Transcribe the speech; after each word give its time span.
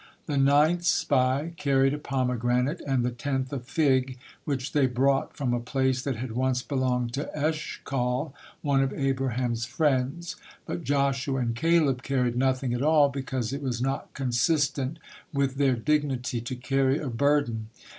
The 0.25 0.35
ninth 0.39 0.83
spy 0.83 1.53
carried 1.57 1.93
a 1.93 1.99
pomegranate, 1.99 2.81
and 2.87 3.05
the 3.05 3.11
tenth 3.11 3.53
a 3.53 3.59
fig, 3.59 4.17
which 4.45 4.71
they 4.71 4.87
brought 4.87 5.37
from 5.37 5.53
a 5.53 5.59
place 5.59 6.01
that 6.01 6.15
had 6.15 6.31
once 6.31 6.63
belonged 6.63 7.13
to 7.13 7.29
Eshcol, 7.37 8.33
one 8.63 8.81
of 8.81 8.93
Abraham's 8.93 9.65
friends, 9.65 10.37
but 10.65 10.83
Joshua 10.83 11.41
and 11.41 11.55
Caleb 11.55 12.01
carried 12.01 12.35
nothing 12.35 12.73
at 12.73 12.81
all, 12.81 13.09
because 13.09 13.53
it 13.53 13.61
was 13.61 13.79
not 13.79 14.11
consistent 14.15 14.97
with 15.35 15.57
their 15.57 15.75
dignity 15.75 16.41
to 16.41 16.55
carry 16.55 16.97
a 16.97 17.07
burden. 17.11 17.69